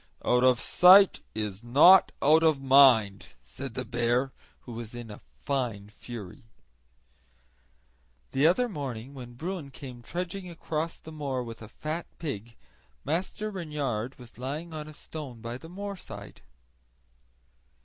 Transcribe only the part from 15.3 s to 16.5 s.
by the moorside.